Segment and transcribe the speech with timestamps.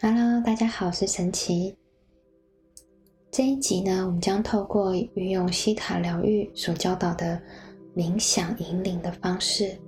[0.00, 1.76] Hello，大家好，我是神奇。
[3.30, 7.40] 这一集呢，我们将透过运用西塔疗愈所教导的
[7.94, 9.78] 冥想引领的方式，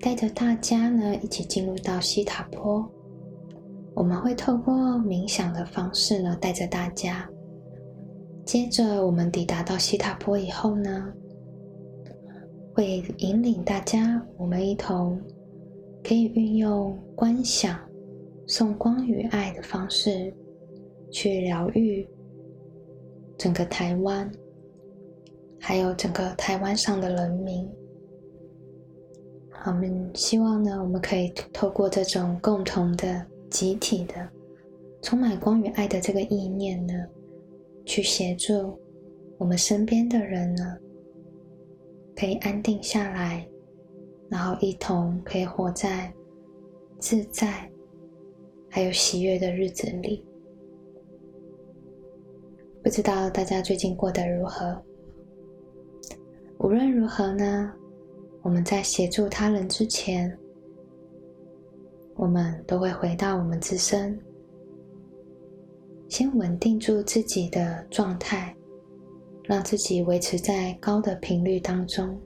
[0.00, 2.86] 带着大家呢一起进入到西塔坡。
[3.94, 7.26] 我们会透过冥想的方式呢，带着大家。
[8.44, 11.10] 接着，我们抵达到西塔坡以后呢，
[12.74, 15.18] 会引领大家，我们一同
[16.02, 17.80] 可以运用观想、
[18.46, 20.32] 送光与爱的方式，
[21.10, 22.08] 去疗愈。
[23.36, 24.30] 整个台湾，
[25.58, 27.68] 还有整个台湾上的人民，
[29.66, 34.14] 我们希望呢，我们可以透过这种共同的、集体的、
[35.02, 36.94] 充满光与爱的这个意念呢，
[37.84, 38.78] 去协助
[39.36, 40.76] 我们身边的人呢，
[42.14, 43.44] 可以安定下来，
[44.30, 46.14] 然后一同可以活在
[47.00, 47.68] 自在
[48.74, 50.26] 还有喜悦的日子里。
[52.82, 54.76] 不知道大家最近过得如何？
[56.58, 57.72] 无论如何呢，
[58.42, 60.36] 我们在协助他人之前，
[62.16, 64.18] 我们都会回到我们自身，
[66.08, 68.52] 先稳定住自己的状态，
[69.44, 72.20] 让自己维持在高的频率当中。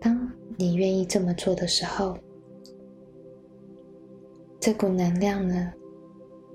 [0.00, 2.18] 当你愿意这么做的时候，
[4.62, 5.72] 这股能量呢？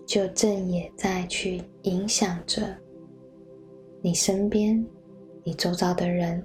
[0.05, 2.73] 就正也在去影响着
[4.01, 4.81] 你身边、
[5.43, 6.41] 你周遭的人。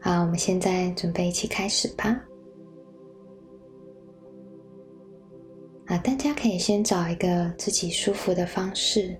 [0.00, 2.20] 好，我们现在准备一起开始吧。
[5.86, 9.16] 啊，大家可以先找一个自己舒服的方式，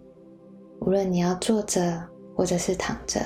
[0.81, 2.03] 无论你要坐着
[2.35, 3.21] 或者是躺着。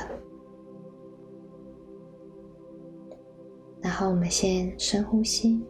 [3.83, 5.61] 然后我们先深呼吸。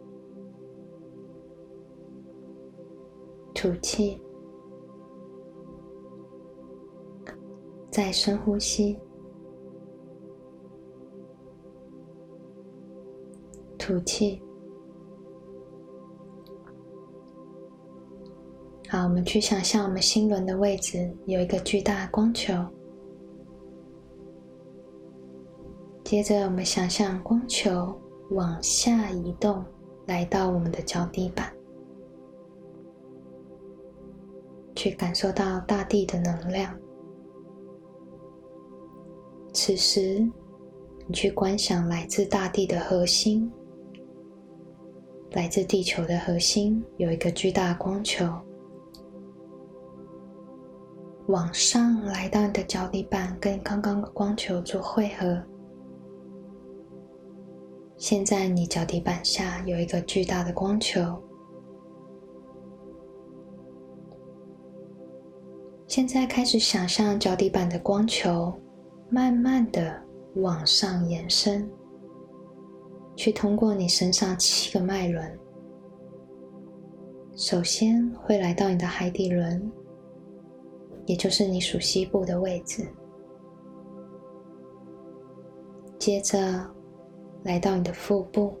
[3.55, 4.21] 吐气，
[7.89, 8.99] 再深呼吸，
[13.77, 14.41] 吐气。
[18.89, 22.53] 好，我们去想象我们心轮的位置有一个巨大光球。
[26.03, 27.97] 接着，我们想象光球
[28.33, 29.63] 往下移动，
[30.07, 31.53] 来到我们的脚底板。
[34.75, 36.75] 去感受到大地的能量。
[39.53, 40.27] 此时，
[41.07, 43.49] 你去观想来自大地的核心，
[45.33, 48.27] 来自地球的核心有一个巨大光球，
[51.27, 55.39] 往上来到你的脚底板，跟刚刚的光球做汇合。
[58.05, 60.99] 现在，你脚底板下有一个巨大的光球。
[65.87, 68.51] 现在开始想象脚底板的光球，
[69.09, 70.03] 慢慢的
[70.35, 71.71] 往上延伸，
[73.15, 75.39] 去通过你身上七个脉轮。
[77.37, 79.71] 首先会来到你的海底轮，
[81.05, 82.85] 也就是你属西部的位置。
[85.97, 86.69] 接着
[87.43, 88.57] 来到你的腹部，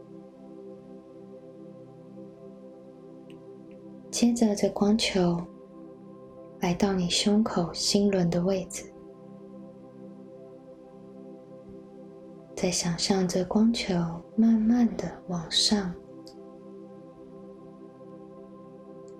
[4.11, 5.37] 接着这光球。
[6.61, 8.85] 来到你胸口心轮的位置，
[12.55, 13.93] 再想象着光球
[14.37, 15.93] 慢慢的往上，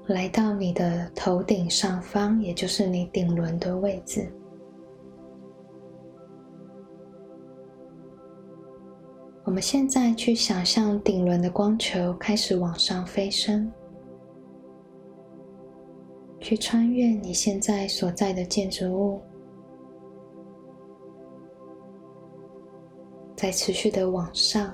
[0.08, 4.32] 来到你的头顶上方，也就是你顶轮的位置。
[9.54, 13.72] 我们现在去想象顶轮的光球开始往上飞升。
[16.40, 19.22] 去穿越你现在所在的建筑物，
[23.36, 24.74] 在持续的往上，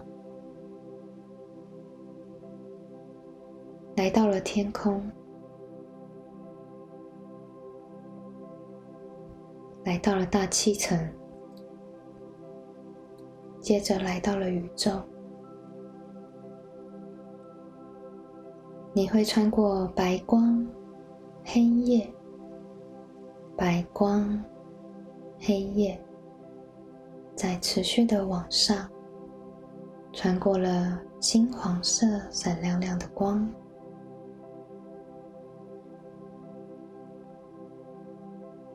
[3.98, 5.04] 来到了天空，
[9.84, 10.98] 来到了大气层，
[13.70, 14.92] 接着来到了宇宙。
[18.94, 20.66] 你会穿过白光。
[21.46, 22.12] 黑夜，
[23.56, 24.44] 白光，
[25.38, 26.04] 黑夜，
[27.36, 28.90] 在持续的往上，
[30.14, 33.48] 穿过了金黄色闪亮亮的光。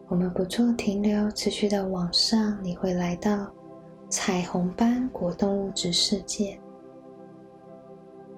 [0.07, 3.53] 我们不做停留，持续的往上，你会来到
[4.17, 6.57] 彩虹般果冻物质世界。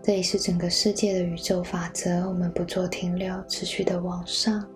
[0.03, 4.67] 这里是整个世界的宇宙法则，我们不做停留，持续的往上。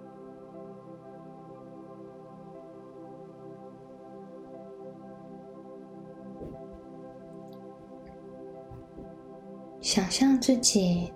[9.80, 11.10] 想象自己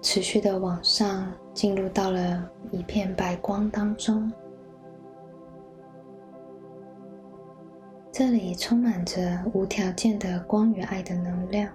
[0.00, 4.32] 持续的往上，进入到了一片白光当中，
[8.18, 11.72] 这里充满着无条件的光与爱的能量。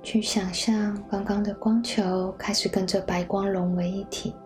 [0.00, 4.36] 去想象刚刚的光球开始跟着白光融为一体，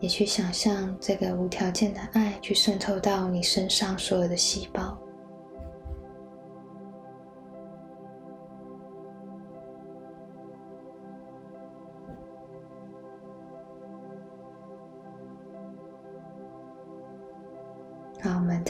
[0.00, 4.98] 也去想象这个无条件的爱去渗透到你身上所有的细胞。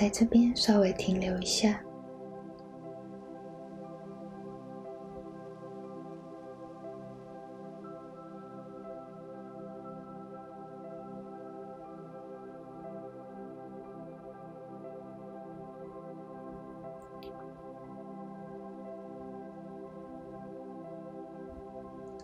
[0.01, 1.79] 在这边稍微停留一下。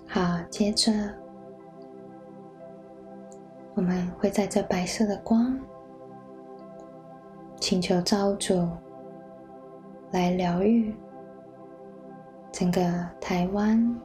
[0.08, 0.90] 好，接着
[3.75, 5.61] 我们会在这白色的光，
[7.69, 8.65] 请求造物主
[10.13, 10.95] 来疗愈
[12.53, 12.81] 整个
[13.21, 14.01] 台湾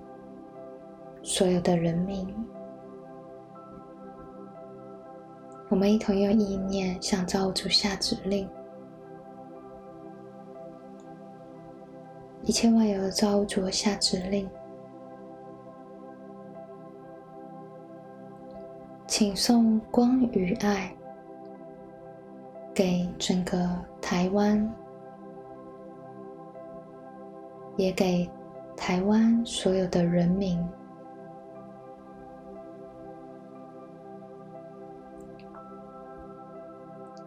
[1.22, 2.28] 所有的人民。
[5.70, 8.50] 我们一同用意念向造物主下指令，
[12.42, 14.50] 一切万有的造物主下指令。
[19.06, 20.92] 请送光与爱
[22.74, 23.70] 给整个
[24.02, 24.74] 台湾，
[27.76, 28.30] 也给
[28.78, 30.66] 台湾所有的人民。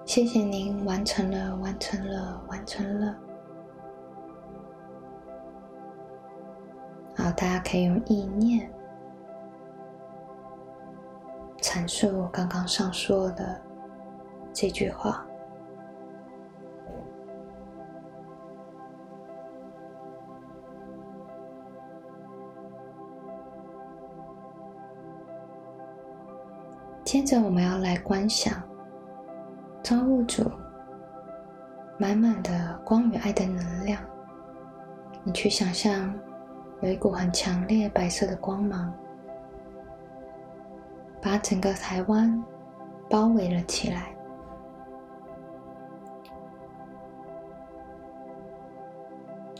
[0.06, 3.16] 谢谢您完成了，完成了，完成了。
[7.16, 8.70] 好，大家可以用意念。
[11.60, 13.60] 阐述我刚刚上说的
[14.52, 15.26] 这句话。
[27.04, 28.54] 接着，我们要来观想
[29.82, 30.50] 造物主
[31.98, 34.00] 满满的光与爱的能量。
[35.22, 36.12] 你去想象，
[36.80, 38.92] 有一股很强烈白色的光芒。
[41.20, 42.44] 把整个台湾
[43.08, 44.14] 包围了起来。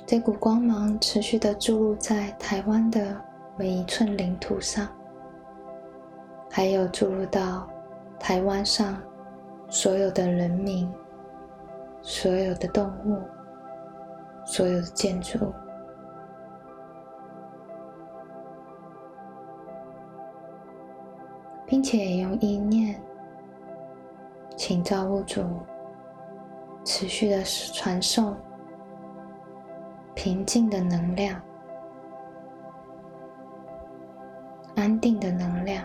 [0.05, 3.19] 这股光芒持续的注入在台湾的
[3.57, 4.87] 每一寸领土上，
[6.57, 7.69] 还有注入到
[8.17, 8.97] 台湾上
[9.69, 10.89] 所有的人民、
[12.01, 13.21] 所有的动物、
[14.47, 15.53] 所有的建筑。
[21.67, 23.03] 并且用意念，
[24.57, 25.43] 请造物主
[26.85, 28.37] 持续的传送
[30.15, 31.43] 平静的能量、
[34.77, 35.85] 安定的能量，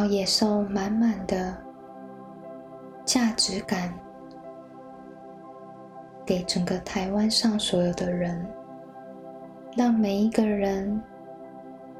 [0.00, 1.54] 然后也送满满的。
[3.04, 3.92] 价值感
[6.24, 8.48] 给整个台湾上所有的人，
[9.76, 11.02] 让每一个人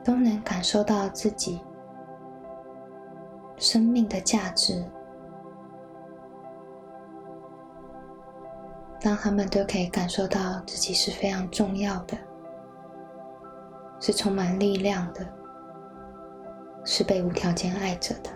[0.02, 1.60] 都能感受到自己
[3.58, 4.82] 生命的价值，
[9.02, 12.16] 让他们都可以感受到自己是非常重要的，
[14.00, 15.26] 是充满力量的，
[16.92, 18.30] 是被无条件爱着的。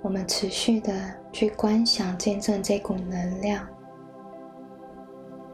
[0.00, 0.92] 我们持续的
[1.32, 3.66] 去观想、见证这股能量，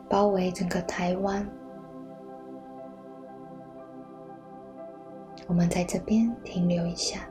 [0.07, 1.49] 包围整个台湾。
[5.47, 7.27] 我们在这边停留一下。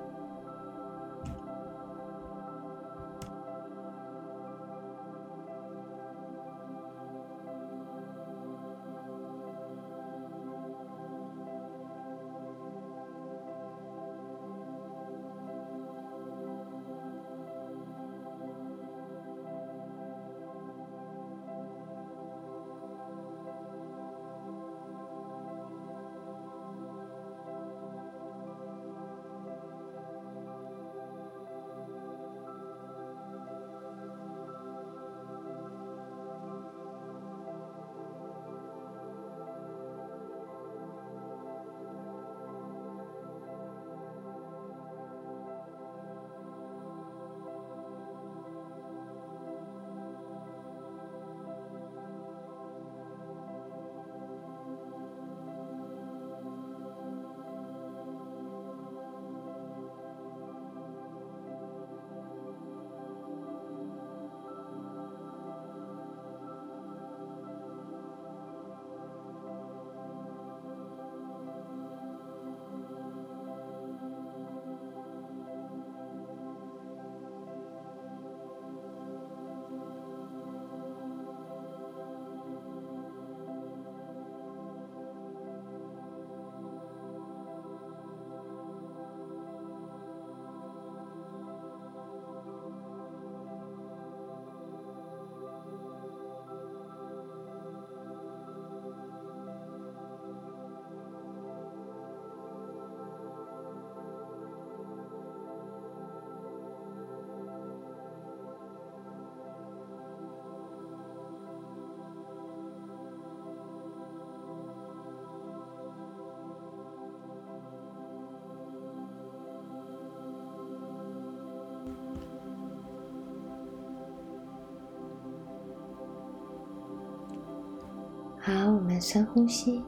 [128.46, 129.82] 好，我们深呼吸，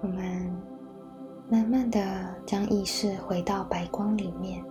[0.00, 0.56] 我们
[1.50, 2.00] 慢慢的
[2.46, 4.64] 将意识回到白光里面，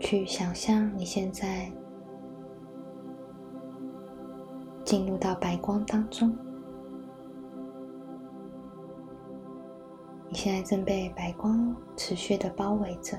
[0.00, 1.72] 去想象你现在
[4.84, 6.36] 进入到白光当中。
[10.28, 13.18] 你现在正被白光持续的包围着。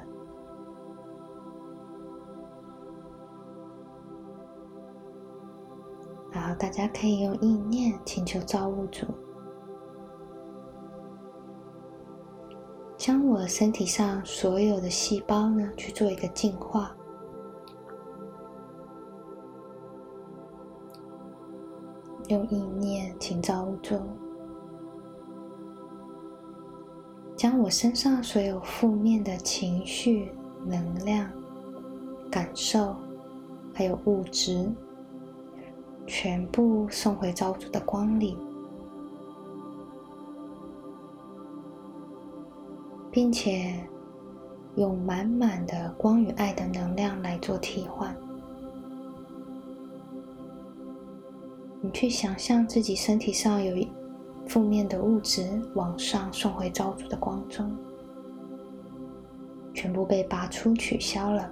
[6.63, 9.05] 大家可以用意念请求造物主，
[12.95, 16.95] 将我身体上所有的细胞呢去做一个净化，
[22.29, 23.99] 用意念请造物主，
[27.35, 30.31] 将我身上所有负面的情绪、
[30.65, 31.29] 能量、
[32.31, 32.95] 感受，
[33.73, 34.71] 还有物质。
[36.05, 38.37] 全部送回造物主的光里，
[43.11, 43.73] 并且
[44.75, 48.15] 用满满的光与爱的能量来做替换。
[51.81, 53.75] 你去想象自己身体上有
[54.47, 57.75] 负面的物质往上送回造物主的光中，
[59.73, 61.51] 全部被拔出、取消了。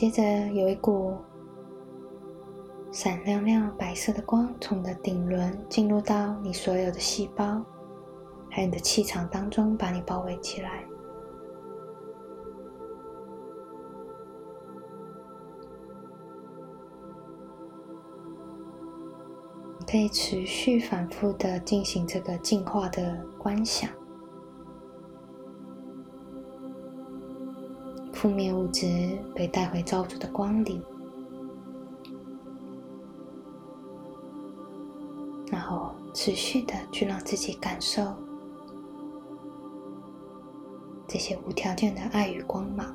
[0.00, 0.22] 接着
[0.54, 1.14] 有一股
[2.90, 7.62] 闪亮亮白色的光从你的顶轮进入到你所有的细胞，
[8.48, 10.82] 还有你的气场当中，把你包围起来。
[19.86, 23.99] 可以持续反复的进行这个净化的观想。
[28.20, 30.82] 负面物质被带回造主的光里，
[35.50, 38.14] 然后持续的去让自己感受
[41.08, 42.94] 这些无条件的爱与光芒。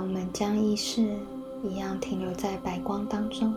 [0.00, 1.18] 我们将意识
[1.62, 3.52] 一样停留在白光当中。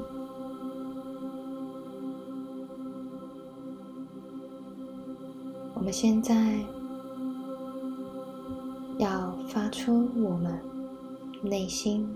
[5.75, 6.59] 我们现在
[8.97, 10.59] 要发出我们
[11.43, 12.09] 内心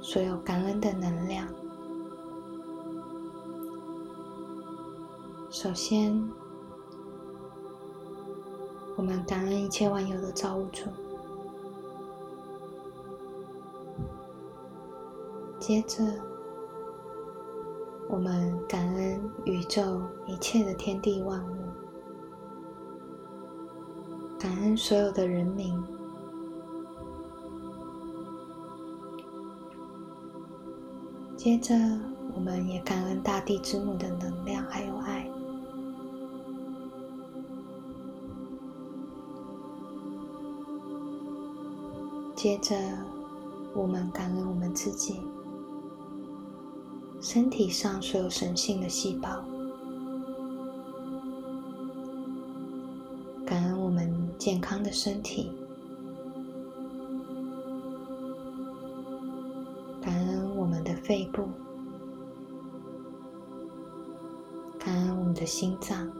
[0.00, 1.46] 所有感恩的能量。
[5.50, 6.22] 首先，
[8.96, 10.84] 我们感恩一切万有的造物主。
[15.62, 16.02] 接着，
[18.08, 21.54] 我们感恩宇宙一切的天地万物，
[24.40, 25.80] 感恩所有的人民。
[31.36, 31.76] 接着，
[32.34, 35.30] 我们也感恩大地之母的能量还有爱。
[42.34, 42.74] 接着，
[43.76, 45.20] 我们感恩我们自己。
[47.22, 49.44] 身体上所有神性的细胞，
[53.46, 55.52] 感恩我们健康的身体，
[60.02, 61.48] 感恩我们的肺部，
[64.78, 66.10] 感恩我们的心脏，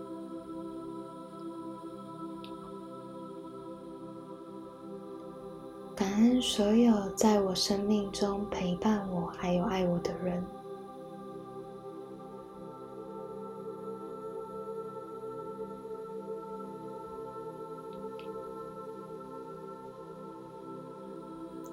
[5.97, 10.43] 感恩所有在我生命中陪伴我还有爱我的人。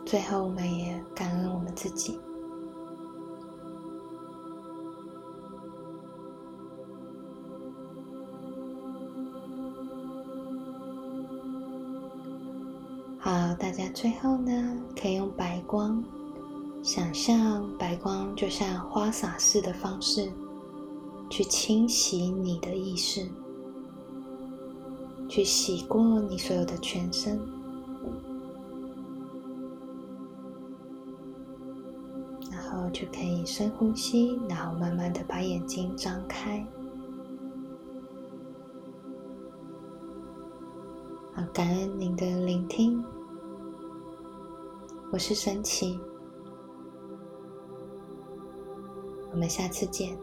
[0.09, 2.19] 最后，我们也感恩我们自己。
[13.19, 16.03] 好，大家最后呢，可以用白光，
[16.81, 20.31] 想象白光就像花洒似的方式，
[21.29, 23.29] 去清洗你的意识，
[25.29, 27.39] 去洗过你所有的全身。
[32.89, 36.65] 就可以深呼吸，然后慢慢的把眼睛张开。
[41.33, 43.03] 好，感恩您的聆听，
[45.11, 45.99] 我是神奇，
[49.31, 50.17] 我们下次见。